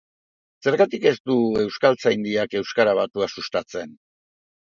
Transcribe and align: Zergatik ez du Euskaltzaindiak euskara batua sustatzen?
Zergatik 0.69 1.03
ez 1.09 1.13
du 1.31 1.35
Euskaltzaindiak 1.65 2.57
euskara 2.61 2.97
batua 3.03 3.27
sustatzen? 3.35 3.93